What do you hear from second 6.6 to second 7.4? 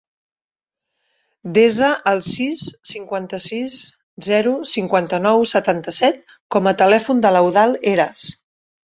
a telèfon de